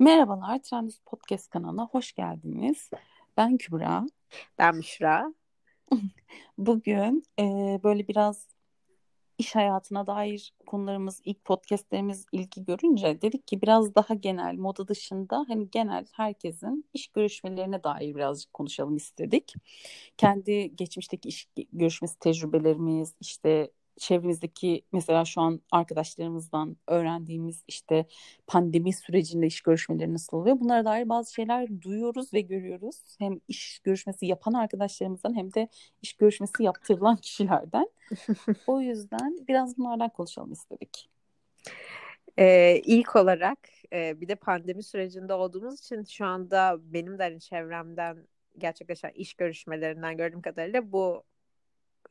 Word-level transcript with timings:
Merhabalar, 0.00 0.62
Trendüz 0.62 0.98
Podcast 0.98 1.50
kanalına 1.50 1.86
hoş 1.86 2.12
geldiniz. 2.12 2.90
Ben 3.36 3.56
Kübra. 3.56 4.06
Ben 4.58 4.76
Müşra. 4.76 5.34
Bugün 6.58 7.24
e, 7.38 7.44
böyle 7.84 8.08
biraz 8.08 8.46
iş 9.38 9.54
hayatına 9.54 10.06
dair 10.06 10.52
konularımız, 10.66 11.20
ilk 11.24 11.44
podcastlerimiz 11.44 12.26
ilgi 12.32 12.64
görünce 12.64 13.22
dedik 13.22 13.46
ki 13.46 13.62
biraz 13.62 13.94
daha 13.94 14.14
genel, 14.14 14.54
moda 14.54 14.88
dışında 14.88 15.44
hani 15.48 15.70
genel 15.70 16.06
herkesin 16.12 16.84
iş 16.94 17.08
görüşmelerine 17.08 17.84
dair 17.84 18.14
birazcık 18.14 18.54
konuşalım 18.54 18.96
istedik. 18.96 19.54
Kendi 20.16 20.76
geçmişteki 20.76 21.28
iş 21.28 21.48
görüşmesi 21.72 22.18
tecrübelerimiz, 22.18 23.14
işte 23.20 23.70
çevremizdeki 23.98 24.82
mesela 24.92 25.24
şu 25.24 25.40
an 25.40 25.60
arkadaşlarımızdan 25.70 26.76
öğrendiğimiz 26.86 27.64
işte 27.68 28.06
pandemi 28.46 28.92
sürecinde 28.92 29.46
iş 29.46 29.60
görüşmeleri 29.60 30.14
nasıl 30.14 30.36
oluyor? 30.36 30.60
Bunlara 30.60 30.84
dair 30.84 31.08
bazı 31.08 31.34
şeyler 31.34 31.82
duyuyoruz 31.82 32.34
ve 32.34 32.40
görüyoruz. 32.40 33.16
Hem 33.18 33.40
iş 33.48 33.78
görüşmesi 33.78 34.26
yapan 34.26 34.52
arkadaşlarımızdan 34.52 35.36
hem 35.36 35.54
de 35.54 35.68
iş 36.02 36.12
görüşmesi 36.12 36.62
yaptırılan 36.62 37.16
kişilerden. 37.22 37.88
o 38.66 38.80
yüzden 38.80 39.38
biraz 39.48 39.78
bunlardan 39.78 40.08
konuşalım 40.08 40.52
istedik. 40.52 41.10
Ee, 42.38 42.80
ilk 42.84 43.16
olarak 43.16 43.58
e, 43.92 44.20
bir 44.20 44.28
de 44.28 44.34
pandemi 44.34 44.82
sürecinde 44.82 45.34
olduğumuz 45.34 45.80
için 45.80 46.04
şu 46.04 46.26
anda 46.26 46.76
benim 46.80 47.18
de 47.18 47.22
hani 47.22 47.40
çevremden 47.40 48.26
gerçekleşen 48.58 49.10
iş 49.10 49.34
görüşmelerinden 49.34 50.16
gördüğüm 50.16 50.42
kadarıyla 50.42 50.92
bu 50.92 51.24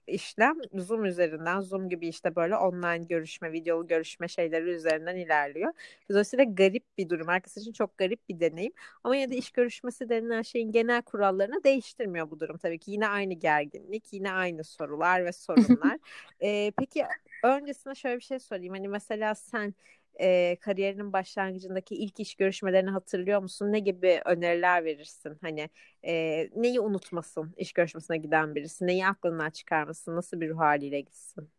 işlem 0.08 0.56
Zoom 0.74 1.06
üzerinden, 1.06 1.60
Zoom 1.60 1.90
gibi 1.90 2.08
işte 2.08 2.36
böyle 2.36 2.56
online 2.56 3.06
görüşme, 3.06 3.52
videolu 3.52 3.88
görüşme 3.88 4.28
şeyleri 4.28 4.70
üzerinden 4.70 5.16
ilerliyor. 5.16 5.74
Dolayısıyla 6.10 6.46
garip 6.46 6.84
bir 6.98 7.10
durum. 7.10 7.28
Herkes 7.28 7.58
için 7.58 7.72
çok 7.72 7.98
garip 7.98 8.30
bir 8.30 8.40
deneyim. 8.40 8.74
Ama 9.04 9.16
yine 9.16 9.32
de 9.32 9.38
iş 9.38 9.52
görüşmesi 9.52 10.10
denilen 10.10 10.42
şeyin 10.42 10.72
genel 10.72 11.02
kurallarını 11.02 11.64
değiştirmiyor 11.64 12.32
bu 12.32 12.40
durum 12.40 12.58
tabii 12.58 12.80
ki. 12.80 12.92
Yine 12.92 13.08
aynı 13.08 13.34
gerginlik, 13.34 14.14
yine 14.14 14.32
aynı 14.32 14.64
sorular 14.64 15.26
ve 15.26 15.32
sorunlar. 15.32 15.98
ee, 16.42 16.72
peki 16.78 17.06
öncesine 17.44 17.96
şöyle 17.96 18.18
bir 18.18 18.24
şey 18.24 18.40
sorayım. 18.40 18.74
Hani 18.74 18.88
mesela 18.88 19.36
sen 19.36 19.74
e, 20.20 20.58
kariyerinin 20.62 21.14
başlangıcındaki 21.14 21.96
ilk 21.96 22.20
iş 22.20 22.36
görüşmelerini 22.36 22.90
hatırlıyor 22.90 23.42
musun? 23.42 23.72
Ne 23.72 23.80
gibi 23.80 24.22
öneriler 24.26 24.86
verirsin? 24.86 25.38
Hani 25.42 25.70
e, 26.06 26.14
neyi 26.56 26.80
unutmasın 26.80 27.54
iş 27.58 27.74
görüşmesine 27.74 28.18
giden 28.18 28.56
birisi? 28.56 28.88
Neyi 28.88 29.08
aklından 29.08 29.50
çıkarmasın? 29.50 30.16
Nasıl 30.16 30.42
bir 30.42 30.50
ruh 30.50 30.58
haliyle 30.60 31.02
gitsin? 31.02 31.50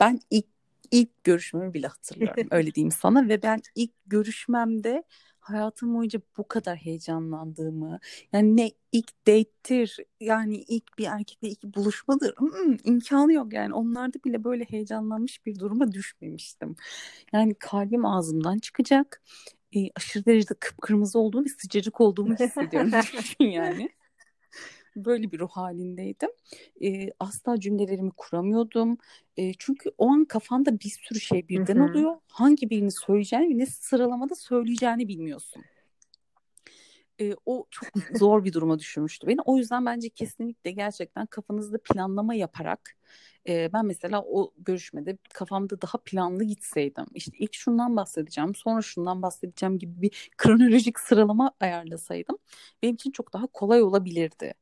Ben 0.00 0.20
ilk 0.30 0.46
ilk 0.90 1.24
görüşmemi 1.24 1.74
bile 1.74 1.86
hatırlıyorum. 1.86 2.48
öyle 2.50 2.74
diyeyim 2.74 2.90
sana 2.90 3.28
ve 3.28 3.42
ben 3.42 3.62
ilk 3.74 3.90
görüşmemde 4.06 5.04
hayatım 5.50 5.94
boyunca 5.94 6.20
bu 6.36 6.48
kadar 6.48 6.76
heyecanlandığımı 6.76 7.98
yani 8.32 8.56
ne 8.56 8.70
ilk 8.92 9.26
date'tir 9.26 9.96
yani 10.20 10.56
ilk 10.56 10.98
bir 10.98 11.06
erkekle 11.06 11.48
ilk 11.48 11.64
buluşmadır 11.64 12.34
hmm, 12.36 12.76
imkanı 12.84 13.32
yok. 13.32 13.52
Yani 13.52 13.74
onlarda 13.74 14.18
bile 14.24 14.44
böyle 14.44 14.64
heyecanlanmış 14.64 15.46
bir 15.46 15.58
duruma 15.58 15.92
düşmemiştim. 15.92 16.76
Yani 17.32 17.54
kalbim 17.54 18.06
ağzımdan 18.06 18.58
çıkacak. 18.58 19.22
E, 19.76 19.78
aşırı 19.96 20.24
derecede 20.26 20.54
kıpkırmızı 20.60 21.18
olduğum 21.18 21.44
ve 21.44 21.48
sıcacık 21.48 22.00
olduğumu 22.00 22.34
hissediyorum. 22.34 22.90
Yani 23.40 23.90
böyle 25.04 25.32
bir 25.32 25.38
ruh 25.38 25.50
halindeydim. 25.50 26.30
E, 26.82 27.10
asla 27.20 27.60
cümlelerimi 27.60 28.10
kuramıyordum. 28.16 28.98
E, 29.36 29.52
çünkü 29.58 29.90
o 29.98 30.08
an 30.08 30.24
kafanda 30.24 30.80
bir 30.80 30.88
sürü 30.88 31.20
şey 31.20 31.48
birden 31.48 31.76
oluyor. 31.76 32.16
Hangi 32.28 32.70
birini 32.70 32.90
söyleyeceğini 32.90 33.54
ve 33.54 33.58
ne 33.58 33.66
sıralamada 33.66 34.34
söyleyeceğini 34.34 35.08
bilmiyorsun. 35.08 35.62
E, 37.20 37.34
o 37.46 37.66
çok 37.70 37.88
zor 38.18 38.44
bir 38.44 38.52
duruma 38.52 38.78
düşürmüştü 38.78 39.26
beni. 39.26 39.40
O 39.44 39.56
yüzden 39.56 39.86
bence 39.86 40.08
kesinlikle 40.08 40.70
gerçekten 40.70 41.26
kafanızda 41.26 41.78
planlama 41.78 42.34
yaparak 42.34 42.96
e, 43.48 43.72
ben 43.72 43.86
mesela 43.86 44.22
o 44.22 44.52
görüşmede 44.58 45.18
kafamda 45.34 45.82
daha 45.82 45.98
planlı 46.04 46.44
gitseydim 46.44 47.06
işte 47.14 47.36
ilk 47.38 47.54
şundan 47.54 47.96
bahsedeceğim 47.96 48.54
sonra 48.54 48.82
şundan 48.82 49.22
bahsedeceğim 49.22 49.78
gibi 49.78 50.02
bir 50.02 50.30
kronolojik 50.36 51.00
sıralama 51.00 51.52
ayarlasaydım 51.60 52.38
benim 52.82 52.94
için 52.94 53.10
çok 53.10 53.32
daha 53.32 53.46
kolay 53.46 53.82
olabilirdi. 53.82 54.54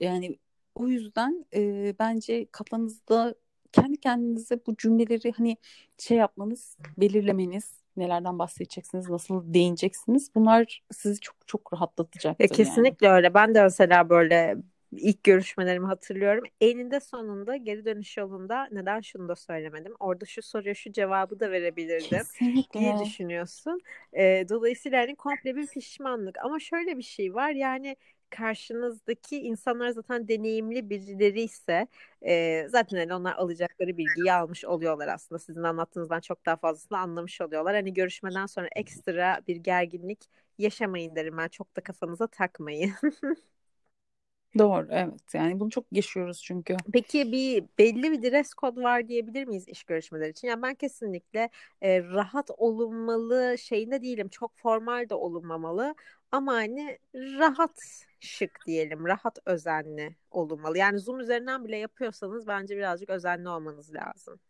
Yani 0.00 0.38
o 0.74 0.88
yüzden 0.88 1.46
e, 1.54 1.94
bence 1.98 2.46
kafanızda 2.52 3.34
kendi 3.72 4.00
kendinize 4.00 4.60
bu 4.66 4.76
cümleleri 4.76 5.32
hani 5.32 5.56
şey 5.98 6.16
yapmanız, 6.16 6.76
belirlemeniz, 6.98 7.80
nelerden 7.96 8.38
bahsedeceksiniz, 8.38 9.08
nasıl 9.08 9.54
değineceksiniz. 9.54 10.34
Bunlar 10.34 10.82
sizi 10.92 11.20
çok 11.20 11.36
çok 11.46 11.72
rahatlatacaktır. 11.72 12.44
E, 12.44 12.48
kesinlikle 12.48 13.06
yani. 13.06 13.16
öyle. 13.16 13.34
Ben 13.34 13.54
de 13.54 13.62
mesela 13.62 14.08
böyle 14.08 14.56
ilk 14.92 15.24
görüşmelerimi 15.24 15.86
hatırlıyorum. 15.86 16.44
Eninde 16.60 17.00
sonunda 17.00 17.56
geri 17.56 17.84
dönüş 17.84 18.16
yolunda 18.16 18.68
neden 18.72 19.00
şunu 19.00 19.28
da 19.28 19.36
söylemedim? 19.36 19.94
Orada 20.00 20.24
şu 20.24 20.42
soruya 20.42 20.74
şu 20.74 20.92
cevabı 20.92 21.40
da 21.40 21.50
verebilirdim. 21.50 22.18
Kesinlikle. 22.18 22.80
diye 22.80 22.98
düşünüyorsun. 23.04 23.80
E, 24.12 24.48
dolayısıyla 24.48 25.00
hani 25.00 25.16
komple 25.16 25.56
bir 25.56 25.66
pişmanlık. 25.66 26.38
Ama 26.44 26.58
şöyle 26.60 26.98
bir 26.98 27.02
şey 27.02 27.34
var 27.34 27.50
yani 27.50 27.96
karşınızdaki 28.30 29.40
insanlar 29.40 29.90
zaten 29.90 30.28
deneyimli 30.28 30.90
birileri 30.90 31.40
ise 31.42 31.86
e, 32.26 32.66
zaten 32.68 32.96
hani 32.98 33.14
onlar 33.14 33.34
alacakları 33.36 33.96
bilgiyi 33.96 34.32
almış 34.32 34.64
oluyorlar 34.64 35.08
aslında. 35.08 35.38
Sizin 35.38 35.62
anlattığınızdan 35.62 36.20
çok 36.20 36.46
daha 36.46 36.56
fazlasını 36.56 36.98
anlamış 36.98 37.40
oluyorlar. 37.40 37.74
Hani 37.74 37.94
görüşmeden 37.94 38.46
sonra 38.46 38.68
ekstra 38.76 39.40
bir 39.48 39.56
gerginlik 39.56 40.20
yaşamayın 40.58 41.16
derim 41.16 41.36
ben. 41.38 41.48
Çok 41.48 41.76
da 41.76 41.80
kafanıza 41.80 42.26
takmayın. 42.26 42.92
Doğru 44.58 44.86
evet 44.90 45.34
yani 45.34 45.60
bunu 45.60 45.70
çok 45.70 45.84
yaşıyoruz 45.92 46.42
çünkü. 46.42 46.76
Peki 46.92 47.32
bir 47.32 47.64
belli 47.78 48.12
bir 48.12 48.22
dress 48.30 48.54
kod 48.54 48.76
var 48.76 49.08
diyebilir 49.08 49.44
miyiz 49.44 49.68
iş 49.68 49.84
görüşmeleri 49.84 50.30
için? 50.30 50.48
Yani 50.48 50.62
ben 50.62 50.74
kesinlikle 50.74 51.48
e, 51.82 52.02
rahat 52.02 52.50
olunmalı 52.56 53.56
şeyinde 53.58 54.02
değilim. 54.02 54.28
Çok 54.28 54.56
formal 54.56 55.08
de 55.08 55.14
olunmamalı 55.14 55.94
ama 56.32 56.52
hani 56.52 56.98
rahat 57.14 58.06
şık 58.20 58.60
diyelim, 58.66 59.06
rahat 59.06 59.38
özenli 59.46 60.16
olunmalı. 60.30 60.78
Yani 60.78 60.98
Zoom 60.98 61.20
üzerinden 61.20 61.64
bile 61.64 61.76
yapıyorsanız 61.76 62.46
bence 62.46 62.76
birazcık 62.76 63.10
özenli 63.10 63.48
olmanız 63.48 63.94
lazım. 63.94 64.40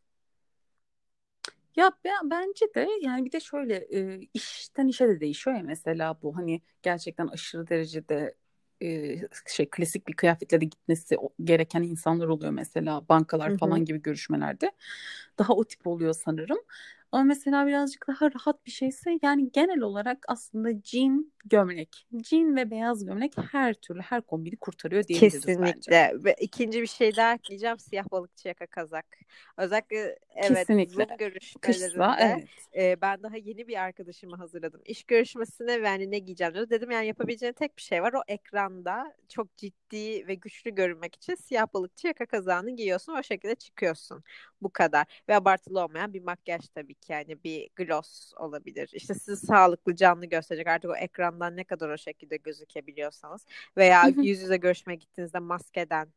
Ya 1.76 1.92
ben, 2.04 2.30
bence 2.30 2.66
de 2.74 2.88
yani 3.02 3.24
bir 3.24 3.32
de 3.32 3.40
şöyle 3.40 3.74
e, 3.76 4.20
işten 4.34 4.88
işe 4.88 5.08
de 5.08 5.20
değişiyor 5.20 5.56
ya 5.56 5.62
mesela 5.62 6.18
bu 6.22 6.36
hani 6.36 6.62
gerçekten 6.82 7.26
aşırı 7.26 7.68
derecede 7.68 8.34
e, 8.82 9.16
şey 9.48 9.70
klasik 9.70 10.08
bir 10.08 10.12
kıyafetle 10.12 10.60
de 10.60 10.64
gitmesi 10.64 11.16
gereken 11.44 11.82
insanlar 11.82 12.28
oluyor 12.28 12.52
mesela 12.52 13.08
bankalar 13.08 13.58
falan 13.58 13.76
Hı-hı. 13.76 13.84
gibi 13.84 14.02
görüşmelerde. 14.02 14.72
Daha 15.38 15.52
o 15.52 15.64
tip 15.64 15.86
oluyor 15.86 16.12
sanırım. 16.14 16.58
Ama 17.12 17.24
mesela 17.24 17.66
birazcık 17.66 18.08
daha 18.08 18.30
rahat 18.30 18.66
bir 18.66 18.70
şeyse 18.70 19.18
yani 19.22 19.52
genel 19.52 19.80
olarak 19.80 20.18
aslında 20.28 20.70
jean 20.84 21.32
gömlek. 21.44 22.06
Jean 22.24 22.56
ve 22.56 22.70
beyaz 22.70 23.04
gömlek 23.04 23.32
her 23.52 23.74
türlü 23.74 24.00
her 24.00 24.22
kombini 24.22 24.56
kurtarıyor 24.56 25.04
diyebiliriz 25.04 25.46
Kesinlikle. 25.46 25.74
bence. 25.76 26.24
Ve 26.24 26.36
ikinci 26.40 26.82
bir 26.82 26.86
şey 26.86 27.16
daha 27.16 27.34
ekleyeceğim. 27.34 27.78
Siyah 27.78 28.10
balıkçı 28.10 28.48
yaka 28.48 28.66
kazak. 28.66 29.06
Özellikle 29.56 30.18
evet 30.34 30.56
Kesinlikle. 30.66 31.04
Zoom 31.04 31.16
görüşmelerinde 31.18 31.88
Kışla, 31.88 32.16
evet. 32.20 32.48
e, 32.76 33.00
ben 33.00 33.22
daha 33.22 33.36
yeni 33.36 33.68
bir 33.68 33.76
arkadaşımı 33.76 34.36
hazırladım. 34.36 34.80
İş 34.84 35.04
görüşmesine 35.04 35.82
ve 35.82 35.88
yani 35.88 36.10
ne 36.10 36.18
giyeceğim 36.18 36.54
diyor. 36.54 36.70
Dedim 36.70 36.90
yani 36.90 37.06
yapabileceğin 37.06 37.52
tek 37.52 37.76
bir 37.76 37.82
şey 37.82 38.02
var. 38.02 38.12
O 38.12 38.20
ekranda 38.28 39.14
çok 39.28 39.56
ciddi 39.56 40.26
ve 40.28 40.34
güçlü 40.34 40.74
görünmek 40.74 41.14
için 41.16 41.34
siyah 41.34 41.66
balıkçı 41.74 42.06
yaka 42.06 42.26
kazağını 42.26 42.76
giyiyorsun. 42.76 43.12
O 43.12 43.22
şekilde 43.22 43.54
çıkıyorsun. 43.54 44.24
Bu 44.62 44.70
kadar. 44.72 45.22
Ve 45.28 45.34
abartılı 45.36 45.84
olmayan 45.84 46.14
bir 46.14 46.22
makyaj 46.22 46.68
tabii 46.74 46.94
ki. 47.00 47.12
Yani 47.12 47.44
bir 47.44 47.70
gloss 47.76 48.32
olabilir. 48.36 48.90
İşte 48.92 49.14
sizi 49.14 49.46
sağlıklı 49.46 49.96
canlı 49.96 50.26
gösterecek. 50.26 50.66
Artık 50.66 50.90
o 50.90 50.96
ekrandan 50.96 51.56
ne 51.56 51.64
kadar 51.64 51.88
o 51.88 51.98
şekilde 51.98 52.36
gözükebiliyorsanız 52.36 53.46
veya 53.76 54.06
yüz 54.06 54.40
yüze 54.42 54.56
görüşmeye 54.56 54.96
gittiğinizde 54.96 55.38
maskeden 55.38 56.08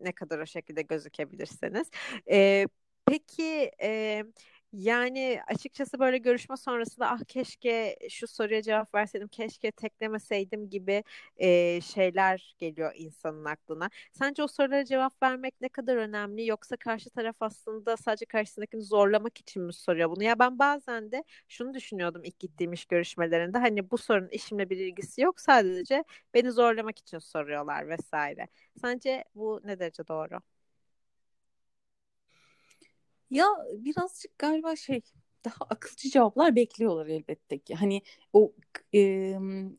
ne 0.00 0.12
kadar 0.12 0.38
o 0.38 0.46
şekilde 0.46 0.82
gözükebilirsiniz. 0.82 1.90
Ee, 2.30 2.66
peki 3.06 3.70
e, 3.82 4.24
yani 4.72 5.40
açıkçası 5.48 5.98
böyle 5.98 6.18
görüşme 6.18 6.56
sonrasında 6.56 7.10
ah 7.10 7.20
keşke 7.28 7.96
şu 8.10 8.26
soruya 8.28 8.62
cevap 8.62 8.94
verseydim, 8.94 9.28
keşke 9.28 9.70
teklemeseydim 9.72 10.70
gibi 10.70 11.04
e, 11.36 11.80
şeyler 11.80 12.54
geliyor 12.58 12.92
insanın 12.96 13.44
aklına. 13.44 13.90
Sence 14.12 14.42
o 14.42 14.46
sorulara 14.48 14.84
cevap 14.84 15.22
vermek 15.22 15.54
ne 15.60 15.68
kadar 15.68 15.96
önemli 15.96 16.46
yoksa 16.46 16.76
karşı 16.76 17.10
taraf 17.10 17.36
aslında 17.40 17.96
sadece 17.96 18.24
karşısındakini 18.26 18.82
zorlamak 18.82 19.38
için 19.38 19.62
mi 19.62 19.72
soruyor 19.72 20.10
bunu? 20.10 20.22
Ya 20.24 20.38
ben 20.38 20.58
bazen 20.58 21.12
de 21.12 21.24
şunu 21.48 21.74
düşünüyordum 21.74 22.24
ilk 22.24 22.38
gittiğim 22.38 22.72
iş 22.72 22.84
görüşmelerinde 22.86 23.58
hani 23.58 23.90
bu 23.90 23.98
sorunun 23.98 24.28
işimle 24.28 24.70
bir 24.70 24.76
ilgisi 24.76 25.20
yok 25.20 25.40
sadece 25.40 26.04
beni 26.34 26.52
zorlamak 26.52 26.98
için 26.98 27.18
soruyorlar 27.18 27.88
vesaire. 27.88 28.48
Sence 28.80 29.24
bu 29.34 29.60
ne 29.64 29.78
derece 29.78 30.08
doğru? 30.08 30.40
Ya 33.30 33.46
birazcık 33.72 34.38
galiba 34.38 34.76
şey 34.76 35.00
daha 35.44 35.56
akılcı 35.70 36.10
cevaplar 36.10 36.56
bekliyorlar 36.56 37.06
elbette 37.06 37.58
ki. 37.58 37.74
Hani 37.74 38.02
o 38.32 38.52
e, 38.94 39.34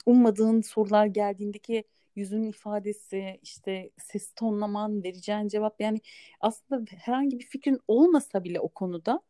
ummadığın 0.06 0.62
sorular 0.62 1.06
geldiğindeki 1.06 1.84
yüzün 2.16 2.44
ifadesi, 2.44 3.40
işte 3.44 3.92
ses 3.98 4.34
tonlaman, 4.36 5.04
vereceğin 5.04 5.48
cevap 5.48 5.82
yani 5.82 6.02
aslında 6.42 6.86
herhangi 6.98 7.40
bir 7.40 7.46
fikrin 7.46 7.80
olmasa 7.88 8.44
bile 8.44 8.60
o 8.60 8.70
konuda 8.70 9.22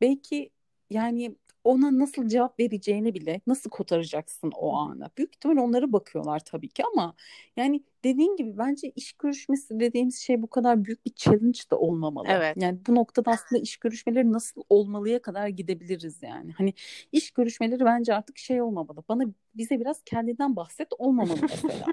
belki 0.00 0.50
yani 0.90 1.36
ona 1.64 1.98
nasıl 1.98 2.28
cevap 2.28 2.60
vereceğini 2.60 3.14
bile 3.14 3.40
nasıl 3.46 3.70
kotaracaksın 3.70 4.52
o 4.54 4.74
ana. 4.76 5.10
Büyük 5.18 5.34
ihtimal 5.34 5.56
onlara 5.56 5.92
bakıyorlar 5.92 6.40
tabii 6.40 6.68
ki 6.68 6.82
ama 6.92 7.14
yani 7.56 7.82
dediğin 8.04 8.36
gibi 8.36 8.58
bence 8.58 8.90
iş 8.90 9.12
görüşmesi 9.12 9.80
dediğimiz 9.80 10.18
şey 10.18 10.42
bu 10.42 10.46
kadar 10.46 10.84
büyük 10.84 11.06
bir 11.06 11.12
challenge 11.14 11.60
da 11.70 11.78
olmamalı. 11.78 12.26
Evet. 12.30 12.56
Yani 12.60 12.78
bu 12.86 12.94
noktada 12.94 13.30
aslında 13.30 13.62
iş 13.62 13.76
görüşmeleri 13.76 14.32
nasıl 14.32 14.62
olmalıya 14.68 15.22
kadar 15.22 15.48
gidebiliriz 15.48 16.22
yani. 16.22 16.52
Hani 16.52 16.74
iş 17.12 17.30
görüşmeleri 17.30 17.84
bence 17.84 18.14
artık 18.14 18.38
şey 18.38 18.62
olmamalı. 18.62 19.02
Bana 19.08 19.24
bize 19.54 19.80
biraz 19.80 20.02
kendinden 20.04 20.56
bahset 20.56 20.88
olmamalı 20.98 21.38
mesela. 21.42 21.86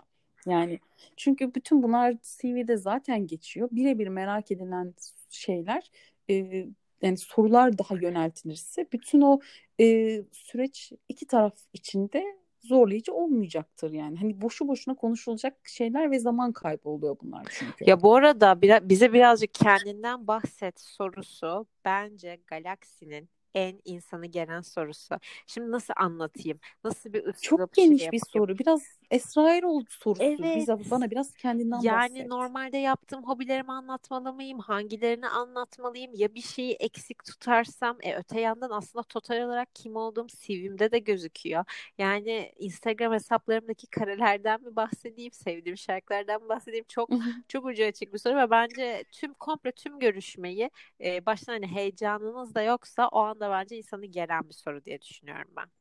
Yani 0.46 0.80
çünkü 1.18 1.56
bütün 1.56 1.84
bunlar 1.84 2.16
CV'de 2.22 2.78
zaten 2.78 3.28
geçiyor. 3.28 3.70
Birebir 3.72 4.08
merak 4.08 4.52
edilen 4.52 4.94
şeyler 5.30 5.92
e, 6.30 6.66
yani 7.02 7.18
sorular 7.18 7.78
daha 7.78 7.96
yöneltilirse 7.96 8.88
bütün 8.94 9.22
o 9.22 9.40
e, 9.80 10.18
süreç 10.32 10.92
iki 11.10 11.28
taraf 11.28 11.54
içinde 11.74 12.42
zorlayıcı 12.62 13.14
olmayacaktır 13.14 13.92
yani. 13.92 14.18
Hani 14.18 14.42
boşu 14.42 14.68
boşuna 14.68 14.96
konuşulacak 14.96 15.68
şeyler 15.68 16.12
ve 16.12 16.20
zaman 16.20 16.52
kaybı 16.52 16.90
oluyor 16.90 17.18
bunlar 17.24 17.48
çünkü. 17.60 17.90
Ya 17.90 18.02
bu 18.02 18.16
arada 18.16 18.62
bir, 18.62 18.90
bize 18.90 19.14
birazcık 19.14 19.54
kendinden 19.54 20.28
bahset 20.28 20.80
sorusu 20.80 21.68
bence 21.86 22.40
Galaxy'nin 22.48 23.30
en 23.56 23.82
insanı 23.86 24.26
gelen 24.26 24.62
sorusu. 24.62 25.16
Şimdi 25.48 25.72
nasıl 25.72 25.94
anlatayım? 25.98 26.60
Nasıl 26.84 27.14
bir 27.14 27.26
ıslık 27.26 27.44
Çok 27.44 27.74
geniş 27.74 28.02
şey 28.02 28.12
bir 28.12 28.22
soru. 28.34 28.58
Biraz 28.58 29.01
Esra 29.12 29.56
Erol 29.56 29.86
sorusu. 29.90 30.44
Evet. 30.44 30.56
Bize, 30.56 30.78
bana 30.92 31.12
biraz 31.12 31.36
kendinden 31.36 31.90
yani 31.90 31.90
bahset. 31.90 32.28
Yani 32.28 32.30
normalde 32.30 32.78
yaptığım 32.78 33.24
hobilerimi 33.28 33.72
anlatmalı 33.72 34.34
mıyım? 34.34 34.60
Hangilerini 34.60 35.28
anlatmalıyım? 35.28 36.12
Ya 36.16 36.34
bir 36.36 36.42
şeyi 36.42 36.74
eksik 36.74 37.24
tutarsam 37.26 37.98
e, 38.04 38.16
öte 38.16 38.42
yandan 38.42 38.70
aslında 38.72 39.04
total 39.04 39.38
olarak 39.42 39.76
kim 39.76 39.96
olduğum 39.96 40.28
CV'mde 40.28 40.92
de 40.92 41.00
gözüküyor. 41.00 41.66
Yani 41.98 42.54
Instagram 42.60 43.14
hesaplarımdaki 43.14 43.88
karelerden 43.88 44.62
mi 44.62 44.76
bahsedeyim? 44.76 45.34
Sevdiğim 45.34 45.78
şarkılardan 45.78 46.42
mı 46.44 46.50
bahsedeyim? 46.50 46.86
Çok 46.88 47.14
çok 47.48 47.66
ucu 47.66 47.86
açık 47.86 48.14
bir 48.14 48.18
soru 48.20 48.38
ve 48.38 48.50
bence 48.52 49.06
tüm 49.12 49.34
komple 49.34 49.72
tüm 49.72 50.00
görüşmeyi 50.00 50.72
e, 51.04 51.26
baştan 51.26 51.54
hani 51.54 51.68
heyecanınız 51.68 52.56
da 52.56 52.62
yoksa 52.62 53.08
o 53.08 53.20
anda 53.20 53.50
bence 53.50 53.78
insanı 53.78 54.06
gelen 54.06 54.50
bir 54.50 54.54
soru 54.54 54.86
diye 54.86 55.02
düşünüyorum 55.02 55.52
ben. 55.58 55.81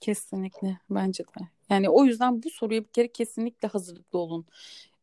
Kesinlikle 0.00 0.78
bence 0.90 1.24
de. 1.24 1.48
Yani 1.70 1.88
o 1.88 2.04
yüzden 2.04 2.42
bu 2.42 2.50
soruya 2.50 2.84
bir 2.84 2.88
kere 2.88 3.08
kesinlikle 3.08 3.68
hazırlıklı 3.68 4.18
olun. 4.18 4.46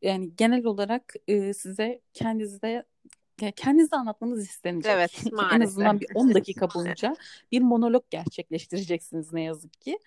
Yani 0.02 0.32
genel 0.38 0.66
olarak 0.66 1.14
e, 1.28 1.54
size 1.54 2.02
kendinizde 2.14 2.86
yani 3.42 3.52
kendinizi 3.52 3.96
anlatmanız 3.96 4.44
istenecek. 4.44 4.92
Evet, 4.92 5.24
en 5.54 5.62
azından 5.62 6.00
bir 6.00 6.08
10 6.16 6.34
dakika 6.34 6.74
boyunca 6.74 7.16
bir 7.52 7.62
monolog 7.62 8.04
gerçekleştireceksiniz 8.10 9.34
ne 9.34 9.42
yazık 9.42 9.82
ki. 9.82 10.00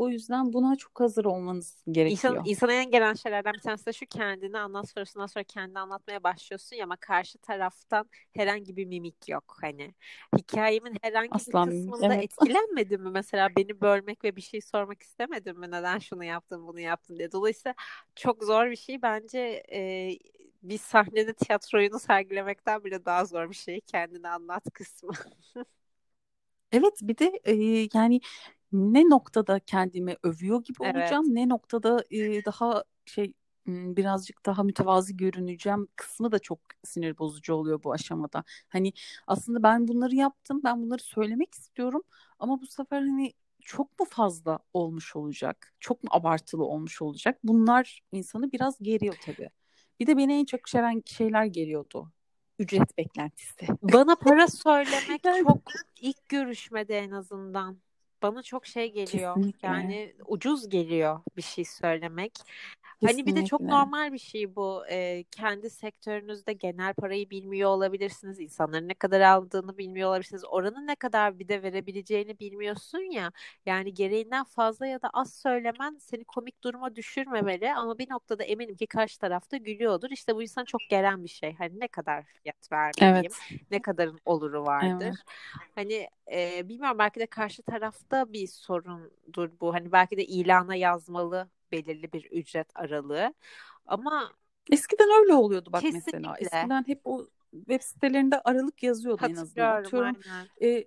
O 0.00 0.08
yüzden 0.08 0.52
buna 0.52 0.76
çok 0.76 1.00
hazır 1.00 1.24
olmanız 1.24 1.82
gerekiyor. 1.90 2.34
İnsan, 2.34 2.44
insana 2.46 2.72
en 2.72 2.90
gelen 2.90 3.14
şeylerden 3.14 3.52
bir 3.52 3.58
tanesi 3.58 3.86
de 3.86 3.92
şu 3.92 4.06
kendini 4.06 4.58
anlat 4.58 4.88
sorusundan 4.88 5.26
sonra 5.26 5.44
kendini 5.44 5.78
anlatmaya 5.78 6.22
başlıyorsun 6.22 6.76
ya 6.76 6.84
ama 6.84 6.96
karşı 6.96 7.38
taraftan 7.38 8.08
herhangi 8.32 8.76
bir 8.76 8.84
mimik 8.84 9.28
yok 9.28 9.56
hani. 9.60 9.94
Hikayemin 10.38 10.96
herhangi 11.02 11.30
Aslan, 11.30 11.70
bir 11.70 11.76
kısmında 11.76 12.14
evet. 12.14 12.24
etkilenmedin 12.24 13.00
mi? 13.00 13.10
Mesela 13.10 13.48
beni 13.56 13.80
bölmek 13.80 14.24
ve 14.24 14.36
bir 14.36 14.40
şey 14.40 14.60
sormak 14.60 15.02
istemedin 15.02 15.58
mi? 15.58 15.66
Neden 15.70 15.98
şunu 15.98 16.24
yaptın 16.24 16.66
bunu 16.66 16.80
yaptın 16.80 17.18
diye. 17.18 17.32
Dolayısıyla 17.32 17.74
çok 18.14 18.44
zor 18.44 18.70
bir 18.70 18.76
şey 18.76 19.02
bence 19.02 19.62
e, 19.72 20.10
bir 20.62 20.78
sahnede 20.78 21.32
tiyatro 21.32 21.78
oyunu 21.78 21.98
sergilemekten 21.98 22.84
bile 22.84 23.04
daha 23.04 23.24
zor 23.24 23.50
bir 23.50 23.56
şey 23.56 23.80
kendini 23.80 24.28
anlat 24.28 24.64
kısmı. 24.72 25.12
evet 26.72 26.94
bir 27.02 27.18
de 27.18 27.40
e, 27.44 27.88
yani 27.94 28.20
ne 28.72 29.08
noktada 29.08 29.60
kendimi 29.60 30.16
övüyor 30.22 30.64
gibi 30.64 30.78
evet. 30.82 30.96
olacağım, 30.96 31.34
ne 31.34 31.48
noktada 31.48 32.04
e, 32.10 32.44
daha 32.44 32.84
şey 33.04 33.32
birazcık 33.66 34.46
daha 34.46 34.62
mütevazi 34.62 35.16
görüneceğim 35.16 35.88
kısmı 35.96 36.32
da 36.32 36.38
çok 36.38 36.58
sinir 36.84 37.18
bozucu 37.18 37.54
oluyor 37.54 37.82
bu 37.82 37.92
aşamada. 37.92 38.44
Hani 38.68 38.92
aslında 39.26 39.62
ben 39.62 39.88
bunları 39.88 40.14
yaptım, 40.14 40.60
ben 40.64 40.82
bunları 40.82 41.02
söylemek 41.02 41.54
istiyorum 41.54 42.02
ama 42.38 42.60
bu 42.60 42.66
sefer 42.66 43.00
hani 43.00 43.32
çok 43.60 44.00
mu 44.00 44.06
fazla 44.10 44.58
olmuş 44.72 45.16
olacak? 45.16 45.74
Çok 45.80 46.04
mu 46.04 46.10
abartılı 46.12 46.64
olmuş 46.64 47.02
olacak? 47.02 47.38
Bunlar 47.44 48.02
insanı 48.12 48.52
biraz 48.52 48.78
geriyor 48.82 49.14
tabii. 49.26 49.50
Bir 50.00 50.06
de 50.06 50.16
beni 50.16 50.32
en 50.32 50.44
çok 50.44 50.68
seven 50.68 51.02
şeyler 51.06 51.44
geliyordu. 51.44 52.12
Ücret 52.58 52.98
beklentisi. 52.98 53.66
Bana 53.82 54.14
para 54.16 54.48
söylemek 54.48 55.22
çok 55.46 55.62
ilk 56.00 56.28
görüşmede 56.28 56.98
en 56.98 57.10
azından 57.10 57.78
bana 58.22 58.42
çok 58.42 58.66
şey 58.66 58.92
geliyor. 58.92 59.34
Kesinlikle. 59.34 59.68
Yani 59.68 60.14
ucuz 60.26 60.68
geliyor 60.68 61.20
bir 61.36 61.42
şey 61.42 61.64
söylemek. 61.64 62.34
Kesinlikle. 62.34 63.22
Hani 63.22 63.26
bir 63.26 63.42
de 63.42 63.46
çok 63.46 63.60
normal 63.60 64.12
bir 64.12 64.18
şey 64.18 64.56
bu. 64.56 64.82
Ee, 64.90 65.24
kendi 65.30 65.70
sektörünüzde 65.70 66.52
genel 66.52 66.94
parayı 66.94 67.30
bilmiyor 67.30 67.70
olabilirsiniz. 67.70 68.40
İnsanların 68.40 68.88
ne 68.88 68.94
kadar 68.94 69.20
aldığını 69.20 69.78
bilmiyor 69.78 70.08
olabilirsiniz. 70.08 70.44
Oranın 70.44 70.86
ne 70.86 70.94
kadar 70.94 71.38
bir 71.38 71.48
de 71.48 71.62
verebileceğini 71.62 72.38
bilmiyorsun 72.38 73.12
ya. 73.12 73.32
Yani 73.66 73.94
gereğinden 73.94 74.44
fazla 74.44 74.86
ya 74.86 75.02
da 75.02 75.10
az 75.12 75.34
söylemen 75.34 75.96
seni 76.00 76.24
komik 76.24 76.64
duruma 76.64 76.96
düşürmemeli. 76.96 77.72
Ama 77.72 77.98
bir 77.98 78.10
noktada 78.10 78.44
eminim 78.44 78.76
ki 78.76 78.86
karşı 78.86 79.18
tarafta 79.18 79.56
gülüyordur. 79.56 80.10
İşte 80.10 80.36
bu 80.36 80.42
insan 80.42 80.64
çok 80.64 80.80
gelen 80.90 81.24
bir 81.24 81.28
şey. 81.28 81.54
Hani 81.54 81.80
ne 81.80 81.88
kadar 81.88 82.24
fiyat 82.24 82.72
vermeliyim? 82.72 83.32
Evet. 83.50 83.60
Ne 83.70 83.82
kadarın 83.82 84.18
oluru 84.24 84.64
vardır? 84.64 85.06
Evet. 85.06 85.14
Hani 85.74 86.08
e, 86.32 86.68
bilmiyorum 86.68 86.98
belki 86.98 87.20
de 87.20 87.26
karşı 87.26 87.62
tarafta 87.62 88.32
bir 88.32 88.46
sorundur 88.46 89.50
bu. 89.60 89.74
Hani 89.74 89.92
belki 89.92 90.16
de 90.16 90.24
ilana 90.24 90.74
yazmalı 90.74 91.48
belirli 91.72 92.12
bir 92.12 92.24
ücret 92.24 92.68
aralığı. 92.74 93.34
Ama 93.86 94.32
eskiden 94.72 95.20
öyle 95.20 95.34
oluyordu 95.34 95.72
bak 95.72 95.80
kesinlikle. 95.80 96.18
mesela. 96.18 96.36
Eskiden 96.38 96.84
hep 96.86 97.00
o 97.04 97.26
web 97.50 97.80
sitelerinde 97.82 98.40
aralık 98.40 98.82
yazıyordu 98.82 99.26
en 99.28 99.34
azından. 99.34 99.82
Atıyorum, 99.82 100.16
e, 100.62 100.84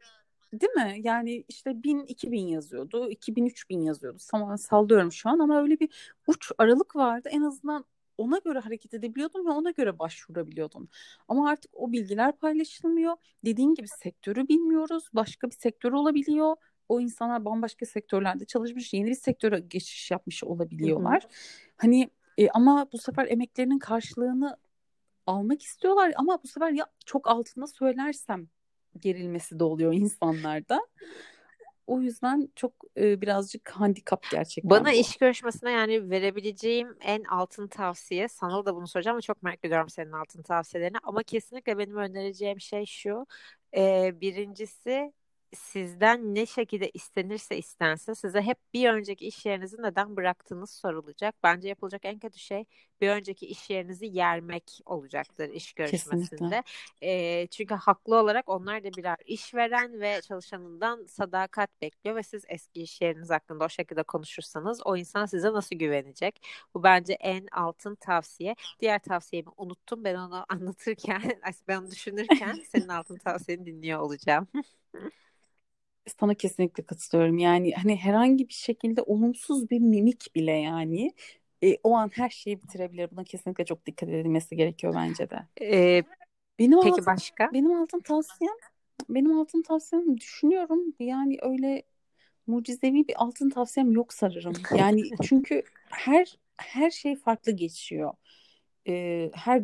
değil 0.54 0.72
mi? 0.72 0.96
Yani 0.98 1.44
işte 1.48 1.84
1000 1.84 2.06
2000 2.06 2.48
yazıyordu, 2.48 3.10
2000 3.10 3.46
3000 3.46 3.82
yazıyordu. 3.82 4.18
Tamam 4.32 4.58
sallıyorum 4.58 5.12
şu 5.12 5.30
an 5.30 5.40
ama 5.40 5.62
öyle 5.62 5.80
bir 5.80 6.14
uç 6.28 6.52
aralık 6.58 6.96
vardı. 6.96 7.30
En 7.32 7.42
azından 7.42 7.86
ona 8.18 8.38
göre 8.38 8.60
hareket 8.60 8.94
edebiliyordun 8.94 9.46
ve 9.46 9.50
ona 9.50 9.72
göre 9.72 10.00
başvurabiliyordun. 10.00 10.90
Ama 11.28 11.50
artık 11.50 11.72
o 11.74 11.92
bilgiler 11.92 12.38
paylaşılmıyor. 12.38 13.16
Dediğin 13.46 13.76
gibi 13.76 13.88
sektörü 13.88 14.48
bilmiyoruz. 14.48 15.10
Başka 15.14 15.48
bir 15.48 15.56
sektör 15.56 15.92
olabiliyor. 15.92 16.56
O 16.90 17.00
insanlar 17.00 17.46
bambaşka 17.46 17.86
sektörlerde 17.86 18.46
çalışmış, 18.46 18.94
yeni 18.94 19.10
bir 19.10 19.16
sektöre 19.16 19.60
geçiş 19.60 20.12
yapmış 20.12 20.44
olabiliyorlar. 20.44 21.24
Hı 21.24 21.28
hı. 21.28 21.32
Hani 21.78 22.10
e, 22.38 22.50
ama 22.50 22.88
bu 22.94 22.98
sefer 22.98 23.28
emeklerinin 23.28 23.80
karşılığını 23.80 24.58
almak 25.28 25.62
istiyorlar 25.62 26.14
ama 26.16 26.40
bu 26.44 26.48
sefer 26.48 26.72
ya 26.72 26.88
çok 27.06 27.28
altında 27.28 27.68
söylersem 27.68 28.48
gerilmesi 29.00 29.60
de 29.60 29.64
oluyor 29.64 29.94
insanlarda. 29.94 30.82
O 31.88 32.02
yüzden 32.02 32.50
çok 32.56 32.74
e, 32.98 33.22
birazcık 33.22 33.70
handikap 33.70 34.30
gerçekten. 34.32 34.70
Bana 34.70 34.92
bu. 34.92 34.96
iş 34.96 35.18
görüşmesine 35.18 35.72
yani 35.72 36.10
verebileceğim 36.10 36.98
en 37.02 37.24
altın 37.24 37.68
tavsiye, 37.68 38.28
sana 38.28 38.66
da 38.66 38.76
bunu 38.76 38.88
soracağım 38.88 39.16
ama 39.16 39.22
çok 39.22 39.44
merak 39.44 39.66
ediyorum 39.66 39.90
senin 39.90 40.12
altın 40.12 40.42
tavsiyelerini. 40.44 40.98
Ama 41.04 41.24
kesinlikle 41.24 41.78
benim 41.78 41.96
önereceğim 41.98 42.60
şey 42.62 42.86
şu. 42.86 43.26
E, 43.78 44.12
birincisi 44.22 45.14
sizden 45.56 46.36
ne 46.36 46.46
şekilde 46.46 46.90
istenirse 46.90 47.58
istensin 47.58 48.14
size 48.14 48.42
hep 48.42 48.58
bir 48.74 48.90
önceki 48.90 49.28
iş 49.28 49.46
yerinizi 49.46 49.78
neden 49.82 50.16
bıraktığınız 50.16 50.72
sorulacak. 50.72 51.36
Bence 51.44 51.70
yapılacak 51.70 52.06
en 52.06 52.20
kötü 52.20 52.40
şey 52.40 52.66
bir 53.04 53.10
önceki 53.10 53.46
iş 53.46 53.70
yerinizi 53.70 54.06
yermek 54.06 54.80
olacaktır 54.86 55.50
iş 55.50 55.74
görüşmesinde. 55.74 56.64
E, 57.02 57.48
çünkü 57.48 57.76
haklı 57.76 58.16
olarak 58.16 58.50
onlar 58.50 58.84
da 58.84 58.88
birer 58.98 59.18
işveren 59.26 60.02
ve 60.02 60.22
çalışanından 60.22 61.06
sadakat 61.06 61.82
bekliyor 61.82 62.16
ve 62.16 62.24
siz 62.24 62.44
eski 62.48 62.82
iş 62.84 63.02
yeriniz 63.02 63.30
hakkında 63.30 63.66
o 63.66 63.70
şekilde 63.70 64.04
konuşursanız 64.04 64.82
o 64.86 64.98
insan 64.98 65.26
size 65.26 65.54
nasıl 65.54 65.76
güvenecek? 65.76 66.42
Bu 66.74 66.84
bence 66.84 67.14
en 67.14 67.48
altın 67.52 67.96
tavsiye. 67.96 68.56
Diğer 68.80 69.00
tavsiyemi 69.00 69.50
unuttum. 69.58 70.04
Ben 70.04 70.16
onu 70.16 70.46
anlatırken, 70.50 71.42
ben 71.68 71.78
onu 71.78 71.92
düşünürken 71.92 72.60
senin 72.72 72.88
altın 72.88 73.18
tavsiyeni 73.18 73.66
dinliyor 73.66 74.00
olacağım. 74.00 74.48
Sana 76.20 76.34
kesinlikle 76.34 76.84
katılıyorum. 76.84 77.38
Yani 77.38 77.74
hani 77.74 77.96
herhangi 77.96 78.48
bir 78.48 78.54
şekilde 78.54 79.02
olumsuz 79.02 79.70
bir 79.70 79.80
mimik 79.80 80.36
bile 80.36 80.52
yani 80.52 81.14
e, 81.64 81.78
o 81.84 81.96
an 81.96 82.12
her 82.14 82.30
şeyi 82.30 82.62
bitirebilir. 82.62 83.12
Buna 83.12 83.24
kesinlikle 83.24 83.66
çok 83.66 83.86
dikkat 83.86 84.10
edilmesi 84.10 84.56
gerekiyor 84.56 84.94
bence 84.96 85.30
de. 85.30 85.48
Ee, 85.62 86.04
benim 86.60 86.80
peki 86.80 86.92
altın, 86.92 87.06
başka? 87.06 87.54
Benim 87.54 87.72
altın 87.72 88.00
tavsiyem 88.00 88.56
Benim 89.10 89.38
altın 89.38 89.62
tavsiyem 89.62 90.18
düşünüyorum 90.18 90.94
yani 91.00 91.38
öyle 91.42 91.84
mucizevi 92.48 93.08
bir 93.08 93.24
altın 93.24 93.50
tavsiyem 93.50 93.92
yok 93.92 94.14
sanırım. 94.14 94.54
Yani 94.78 95.02
çünkü 95.24 95.64
her 95.90 96.38
her 96.58 96.92
şey 96.92 97.16
farklı 97.16 97.52
geçiyor. 97.52 98.14
Ee, 98.88 99.32
her 99.34 99.64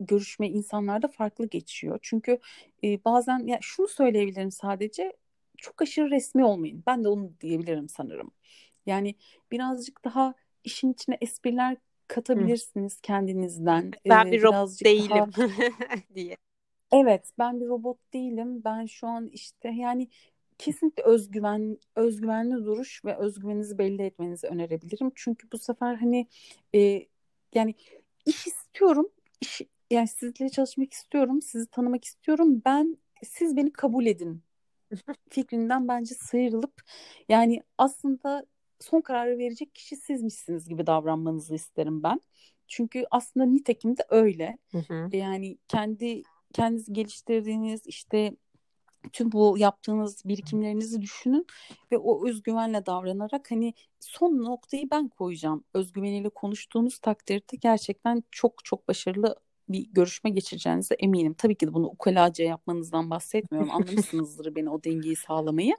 görüşme 0.00 0.48
insanlarda 0.48 1.08
farklı 1.08 1.48
geçiyor. 1.48 1.98
Çünkü 2.02 2.38
e, 2.84 3.04
bazen 3.04 3.38
ya 3.46 3.58
şunu 3.60 3.88
söyleyebilirim 3.88 4.50
sadece 4.50 5.12
çok 5.58 5.82
aşırı 5.82 6.10
resmi 6.10 6.44
olmayın. 6.44 6.82
Ben 6.86 7.04
de 7.04 7.08
onu 7.08 7.32
diyebilirim 7.40 7.88
sanırım. 7.88 8.30
Yani 8.86 9.14
birazcık 9.50 10.04
daha 10.04 10.34
işin 10.64 10.92
içine 10.92 11.18
espriler 11.20 11.76
katabilirsiniz 12.08 12.96
Hı. 12.96 13.00
kendinizden. 13.02 13.90
Ben 14.08 14.26
ee, 14.26 14.32
bir 14.32 14.42
robot 14.42 14.84
değilim 14.84 15.10
daha... 15.10 15.26
diye. 16.14 16.36
Evet, 16.92 17.30
ben 17.38 17.60
bir 17.60 17.66
robot 17.66 17.98
değilim. 18.12 18.64
Ben 18.64 18.86
şu 18.86 19.06
an 19.06 19.28
işte 19.28 19.68
yani 19.68 20.08
kesinlikle 20.58 21.02
özgüven, 21.02 21.78
özgüvenli 21.96 22.64
duruş 22.64 23.04
ve 23.04 23.16
özgüveninizi 23.16 23.78
belli 23.78 24.02
etmenizi 24.02 24.46
önerebilirim. 24.46 25.12
Çünkü 25.14 25.48
bu 25.52 25.58
sefer 25.58 25.94
hani 25.94 26.26
e, 26.74 27.06
yani 27.54 27.74
iş 28.26 28.46
istiyorum, 28.46 29.08
iş, 29.40 29.60
yani 29.90 30.08
sizle 30.08 30.48
çalışmak 30.48 30.92
istiyorum, 30.92 31.42
sizi 31.42 31.66
tanımak 31.66 32.04
istiyorum. 32.04 32.62
Ben 32.64 32.96
siz 33.22 33.56
beni 33.56 33.72
kabul 33.72 34.06
edin 34.06 34.42
fikrinden 35.30 35.88
bence 35.88 36.14
sıyrılıp 36.14 36.82
yani 37.28 37.62
aslında 37.78 38.46
son 38.80 39.00
kararı 39.00 39.38
verecek 39.38 39.74
kişi 39.74 39.96
sizmişsiniz 39.96 40.68
gibi 40.68 40.86
davranmanızı 40.86 41.54
isterim 41.54 42.02
ben. 42.02 42.20
Çünkü 42.68 43.04
aslında 43.10 43.46
nitekim 43.46 43.96
de 43.96 44.02
öyle. 44.08 44.58
Hı 44.72 44.78
hı. 44.78 45.16
Yani 45.16 45.58
kendi 45.68 46.22
kendinizi 46.52 46.92
geliştirdiğiniz 46.92 47.86
işte 47.86 48.36
tüm 49.12 49.32
bu 49.32 49.58
yaptığınız 49.58 50.22
birikimlerinizi 50.24 51.02
düşünün 51.02 51.46
ve 51.92 51.98
o 51.98 52.28
özgüvenle 52.28 52.86
davranarak 52.86 53.50
hani 53.50 53.74
son 54.00 54.44
noktayı 54.44 54.90
ben 54.90 55.08
koyacağım. 55.08 55.64
Özgüveniyle 55.74 56.28
konuştuğunuz 56.28 56.98
takdirde 56.98 57.56
gerçekten 57.60 58.22
çok 58.30 58.64
çok 58.64 58.88
başarılı 58.88 59.36
bir 59.68 59.88
görüşme 59.92 60.30
geçireceğinize 60.30 60.94
eminim. 60.94 61.34
Tabii 61.34 61.54
ki 61.54 61.66
de 61.68 61.74
bunu 61.74 61.86
ukalaca 61.86 62.44
yapmanızdan 62.44 63.10
bahsetmiyorum. 63.10 63.70
Anlamışsınızdır 63.74 64.54
beni 64.54 64.70
o 64.70 64.84
dengeyi 64.84 65.16
sağlamayı. 65.16 65.74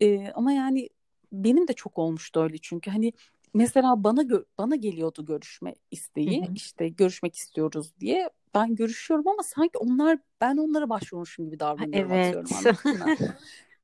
Ee, 0.00 0.28
ama 0.34 0.52
yani 0.52 0.88
benim 1.32 1.68
de 1.68 1.72
çok 1.72 1.98
olmuştu 1.98 2.40
öyle 2.40 2.58
çünkü 2.58 2.90
hani 2.90 3.12
mesela 3.54 4.04
bana 4.04 4.22
bana 4.58 4.76
geliyordu 4.76 5.26
görüşme 5.26 5.74
isteği. 5.90 6.46
Hı 6.46 6.50
hı. 6.50 6.54
işte 6.54 6.88
görüşmek 6.88 7.36
istiyoruz 7.36 7.92
diye. 8.00 8.30
Ben 8.54 8.74
görüşüyorum 8.74 9.28
ama 9.28 9.42
sanki 9.42 9.78
onlar 9.78 10.18
ben 10.40 10.56
onlara 10.56 10.88
başvurmuşum 10.88 11.44
gibi 11.44 11.60
davranıyorum 11.60 12.12
evet. 12.12 12.36
atıyorum 12.36 12.78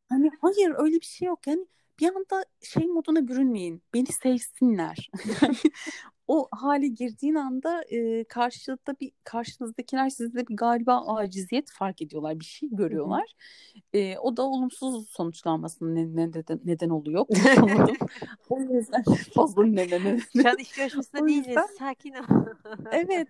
hani 0.09 0.31
hayır 0.41 0.75
öyle 0.77 0.97
bir 0.97 1.07
şey 1.07 1.29
yok. 1.29 1.47
Yani 1.47 1.67
bir 2.01 2.09
anda 2.09 2.45
şey 2.63 2.87
moduna 2.87 3.29
bürünmeyin. 3.29 3.83
Beni 3.95 4.07
sevsinler. 4.07 5.11
o 6.29 6.49
hale 6.53 6.89
girdiğin 6.89 7.35
anda 7.35 7.83
e, 7.83 8.25
karşıda 8.25 9.01
bir 9.01 9.13
karşınızdakiler 9.25 10.09
sizde 10.09 10.49
bir 10.49 10.57
galiba 10.57 11.17
aciziyet 11.17 11.71
fark 11.71 12.03
ediyorlar. 12.03 12.41
Bir 12.41 12.45
şey 12.45 12.69
görüyorlar. 12.73 13.25
E, 13.93 14.19
o 14.19 14.37
da 14.37 14.43
olumsuz 14.43 15.09
sonuçlanmasının 15.11 15.95
ne, 15.95 16.17
ne, 16.17 16.29
neden, 16.33 16.61
neden 16.65 16.89
oluyor. 16.89 17.27
o 18.49 18.61
yüzden 18.61 19.03
fazla 19.35 19.67
ne 19.67 19.89
ne 19.89 20.05
ne. 20.05 20.21
Şu 20.43 20.49
an 20.49 20.59
iş 20.59 20.73
görüşmesinde 20.73 21.27
değiliz. 21.27 21.57
Sakin 21.79 22.15
ol. 22.15 22.47
evet. 22.93 23.29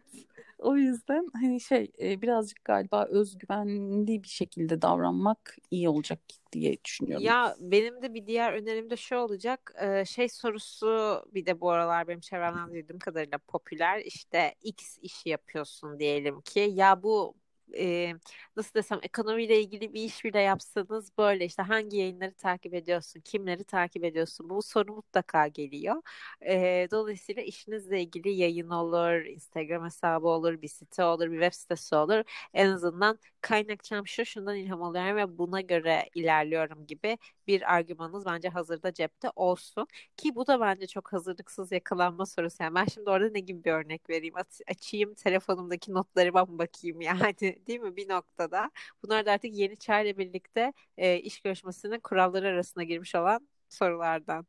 O 0.58 0.76
yüzden 0.76 1.26
hani 1.32 1.60
şey 1.60 1.92
birazcık 1.98 2.64
galiba 2.64 3.06
özgüvenli 3.10 4.22
bir 4.22 4.28
şekilde 4.28 4.82
davranmak 4.82 5.56
iyi 5.70 5.88
olacak 5.88 6.20
diye 6.52 6.84
düşünüyorum. 6.84 7.24
Ya 7.24 7.56
benim 7.60 8.02
de 8.02 8.14
bir 8.14 8.26
diğer 8.26 8.52
önerim 8.52 8.90
de 8.90 8.96
şu 8.96 9.16
olacak. 9.16 9.74
Şey 10.06 10.28
sorusu 10.28 11.22
bir 11.34 11.46
de 11.46 11.60
bu 11.60 11.70
aralar 11.70 12.08
benim 12.08 12.20
çevremden 12.20 12.70
duyduğum 12.72 12.98
kadarıyla 12.98 13.38
popüler. 13.38 14.00
İşte 14.00 14.54
X 14.62 14.98
işi 15.02 15.28
yapıyorsun 15.28 15.98
diyelim 15.98 16.40
ki. 16.40 16.60
Ya 16.74 17.02
bu 17.02 17.34
e, 17.78 18.12
nasıl 18.56 18.74
desem 18.74 18.98
ekonomiyle 19.02 19.60
ilgili 19.60 19.94
bir 19.94 20.02
iş 20.02 20.24
bile 20.24 20.40
yapsanız 20.40 21.18
böyle 21.18 21.44
işte 21.44 21.62
hangi 21.62 21.96
yayınları 21.96 22.34
takip 22.34 22.74
ediyorsun, 22.74 23.20
kimleri 23.20 23.64
takip 23.64 24.04
ediyorsun 24.04 24.50
bu 24.50 24.62
soru 24.62 24.94
mutlaka 24.94 25.48
geliyor. 25.48 26.02
E, 26.46 26.88
dolayısıyla 26.90 27.42
işinizle 27.42 28.00
ilgili 28.02 28.30
yayın 28.30 28.70
olur, 28.70 29.24
Instagram 29.24 29.84
hesabı 29.84 30.28
olur, 30.28 30.62
bir 30.62 30.68
site 30.68 31.04
olur, 31.04 31.26
bir 31.32 31.40
web 31.40 31.52
sitesi 31.54 31.94
olur. 31.96 32.22
En 32.54 32.70
azından 32.70 33.18
kaynakçam 33.40 34.06
şu 34.06 34.24
şundan 34.24 34.56
ilham 34.56 34.82
alıyorum 34.82 35.16
ve 35.16 35.38
buna 35.38 35.60
göre 35.60 36.08
ilerliyorum 36.14 36.86
gibi 36.86 37.18
bir 37.48 37.74
argümanınız 37.74 38.26
bence 38.26 38.48
hazırda 38.48 38.92
cepte 38.94 39.30
olsun. 39.36 39.86
Ki 40.16 40.34
bu 40.34 40.46
da 40.46 40.60
bence 40.60 40.86
çok 40.86 41.12
hazırlıksız 41.12 41.72
yakalanma 41.72 42.26
sorusu. 42.26 42.56
Yani 42.62 42.74
ben 42.74 42.84
şimdi 42.84 43.10
orada 43.10 43.30
ne 43.30 43.40
gibi 43.40 43.64
bir 43.64 43.72
örnek 43.72 44.10
vereyim? 44.10 44.34
Açayım 44.68 45.14
telefonumdaki 45.14 45.94
notlarıma 45.94 46.44
mı 46.44 46.58
bakayım 46.58 47.00
yani 47.00 47.34
değil 47.66 47.80
mi 47.80 47.96
bir 47.96 48.08
noktada. 48.08 48.70
Bunlar 49.02 49.26
da 49.26 49.32
artık 49.32 49.54
yeni 49.54 49.76
çağrı 49.76 50.18
birlikte 50.18 50.72
e, 50.98 51.18
iş 51.18 51.40
görüşmesinin 51.40 52.00
kuralları 52.00 52.48
arasına 52.48 52.84
girmiş 52.84 53.14
olan 53.14 53.48
sorulardan. 53.68 54.46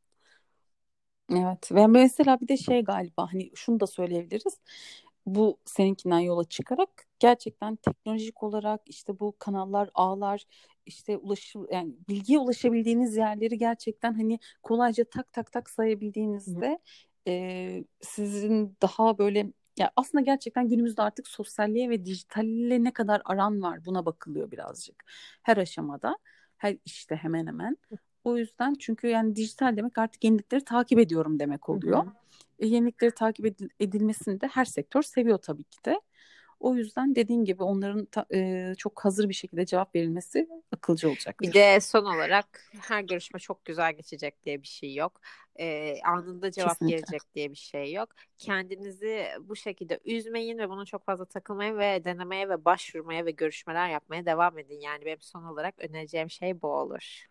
Evet 1.32 1.72
ve 1.72 1.88
mesela 1.88 2.42
bir 2.42 2.48
de 2.48 2.58
şey 2.58 2.84
galiba 2.84 3.28
hani 3.34 3.52
şunu 3.56 3.80
da 3.80 3.88
söyleyebiliriz 3.88 4.60
bu 5.26 5.60
seninkinden 5.66 6.20
yola 6.20 6.44
çıkarak 6.44 6.90
gerçekten 7.20 7.76
teknolojik 7.76 8.44
olarak 8.44 8.82
işte 8.86 9.20
bu 9.20 9.36
kanallar, 9.40 9.90
ağlar, 9.94 10.46
işte 10.90 11.18
ulaşım 11.18 11.68
yani 11.72 11.96
bilgiye 12.10 12.40
ulaşabildiğiniz 12.40 13.18
yerleri 13.18 13.58
gerçekten 13.58 14.14
hani 14.14 14.40
kolayca 14.64 15.04
tak 15.04 15.34
tak 15.34 15.52
tak 15.52 15.70
sayabildiğinizde 15.70 16.80
e, 17.28 17.84
sizin 18.02 18.78
daha 18.82 19.18
böyle 19.18 19.54
ya 19.80 19.92
aslında 19.96 20.24
gerçekten 20.24 20.70
günümüzde 20.70 21.02
artık 21.02 21.28
sosyalliğe 21.28 21.90
ve 21.90 22.06
dijitalle 22.06 22.84
ne 22.84 22.94
kadar 22.94 23.22
aran 23.26 23.62
var 23.62 23.86
buna 23.86 24.06
bakılıyor 24.06 24.52
birazcık. 24.52 25.04
Her 25.44 25.58
aşamada, 25.58 26.18
her 26.58 26.78
işte 26.86 27.16
hemen 27.16 27.48
hemen. 27.48 27.78
O 28.24 28.38
yüzden 28.38 28.74
çünkü 28.80 29.08
yani 29.08 29.36
dijital 29.36 29.78
demek 29.78 29.98
artık 29.98 30.24
yenilikleri 30.24 30.64
takip 30.64 31.00
ediyorum 31.00 31.40
demek 31.40 31.70
oluyor. 31.70 32.06
Hı 32.06 32.10
hı. 32.10 32.14
E, 32.60 32.68
yenilikleri 32.68 33.12
takip 33.12 33.46
edilmesini 33.80 34.42
de 34.42 34.48
her 34.48 34.66
sektör 34.66 35.02
seviyor 35.02 35.38
tabii 35.38 35.64
ki 35.64 35.78
de. 35.86 36.02
O 36.60 36.76
yüzden 36.76 37.16
dediğin 37.16 37.46
gibi 37.46 37.64
onların 37.64 38.06
ta, 38.06 38.26
e, 38.34 38.74
çok 38.78 39.06
hazır 39.06 39.30
bir 39.30 39.34
şekilde 39.34 39.66
cevap 39.66 39.96
verilmesi 39.96 40.48
akılcı 40.72 41.10
olacak. 41.10 41.42
Bir 41.42 41.54
de 41.54 41.80
son 41.80 42.06
olarak 42.06 42.72
her 42.82 43.02
görüşme 43.02 43.40
çok 43.40 43.66
güzel 43.66 43.94
geçecek 43.94 44.44
diye 44.44 44.62
bir 44.62 44.68
şey 44.68 44.96
yok. 44.96 45.22
E, 45.60 45.96
anında 46.06 46.52
cevap 46.52 46.70
Kesinlikle. 46.70 46.96
gelecek 46.98 47.22
diye 47.36 47.52
bir 47.52 47.56
şey 47.56 47.94
yok. 47.94 48.10
Kendinizi 48.38 49.26
bu 49.42 49.56
şekilde 49.56 50.00
üzmeyin 50.06 50.58
ve 50.58 50.70
buna 50.70 50.86
çok 50.86 51.06
fazla 51.06 51.26
takılmayın 51.26 51.78
ve 51.78 52.04
denemeye 52.04 52.50
ve 52.50 52.66
başvurmaya 52.66 53.26
ve 53.26 53.32
görüşmeler 53.32 53.90
yapmaya 53.90 54.26
devam 54.26 54.58
edin. 54.58 54.80
Yani 54.80 55.06
benim 55.06 55.22
son 55.22 55.44
olarak 55.44 55.80
önereceğim 55.80 56.30
şey 56.30 56.62
bu 56.62 56.68
olur. 56.68 57.29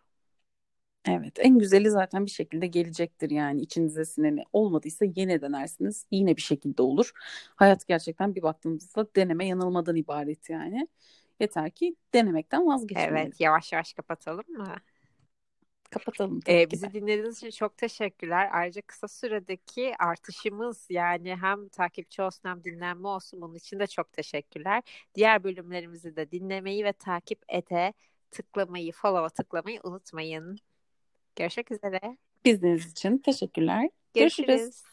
Evet 1.05 1.33
en 1.39 1.59
güzeli 1.59 1.89
zaten 1.89 2.25
bir 2.25 2.31
şekilde 2.31 2.67
gelecektir 2.67 3.29
yani 3.29 3.61
içinize 3.61 4.05
sineni 4.05 4.43
olmadıysa 4.53 5.05
yine 5.15 5.41
denersiniz 5.41 6.05
yine 6.11 6.37
bir 6.37 6.41
şekilde 6.41 6.81
olur. 6.81 7.11
Hayat 7.55 7.87
gerçekten 7.87 8.35
bir 8.35 8.41
baktığımızda 8.41 9.07
deneme 9.15 9.47
yanılmadan 9.47 9.95
ibaret 9.95 10.49
yani. 10.49 10.87
Yeter 11.39 11.71
ki 11.71 11.95
denemekten 12.13 12.67
vazgeçmeyelim. 12.67 13.17
Evet 13.17 13.39
yavaş 13.41 13.73
yavaş 13.73 13.93
kapatalım 13.93 14.45
mı? 14.49 14.75
Kapatalım. 15.91 16.39
Ee, 16.47 16.71
bizi 16.71 16.93
dinlediğiniz 16.93 17.37
için 17.37 17.49
çok 17.49 17.77
teşekkürler. 17.77 18.49
Ayrıca 18.51 18.81
kısa 18.81 19.07
süredeki 19.07 19.93
artışımız 19.99 20.87
yani 20.89 21.35
hem 21.35 21.69
takipçi 21.69 22.21
olsun 22.21 22.49
hem 22.49 22.63
dinlenme 22.63 23.07
olsun 23.07 23.41
bunun 23.41 23.55
için 23.55 23.79
de 23.79 23.87
çok 23.87 24.13
teşekkürler. 24.13 24.83
Diğer 25.15 25.43
bölümlerimizi 25.43 26.15
de 26.15 26.31
dinlemeyi 26.31 26.85
ve 26.85 26.93
takip 26.93 27.39
ete 27.49 27.93
tıklamayı, 28.31 28.91
follow'a 28.91 29.29
tıklamayı 29.29 29.79
unutmayın. 29.83 30.59
Görüşmek 31.35 31.71
üzere. 31.71 32.17
Biziniz 32.45 32.91
için 32.91 33.17
teşekkürler. 33.17 33.89
Görüşürüz. 34.13 34.47
Görüşürüz. 34.47 34.83